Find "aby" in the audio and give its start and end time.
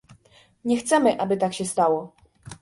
1.21-1.37